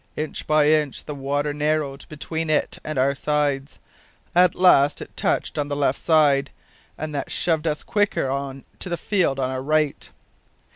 Inch 0.15 0.47
by 0.47 0.67
inch 0.67 1.05
the 1.05 1.13
water 1.13 1.53
narrowed 1.53 2.07
between 2.09 2.49
it 2.49 2.79
and 2.83 2.97
our 2.97 3.13
sides. 3.13 3.77
At 4.33 4.55
last 4.55 4.99
it 4.99 5.15
touched 5.15 5.59
on 5.59 5.67
the 5.67 5.75
left 5.75 5.99
side, 5.99 6.49
and 6.97 7.13
that 7.13 7.29
shoved 7.31 7.67
us 7.67 7.83
quicker 7.83 8.27
on 8.27 8.65
to 8.79 8.89
the 8.89 8.97
field 8.97 9.39
on 9.39 9.51
our 9.51 9.61
right. 9.61 10.09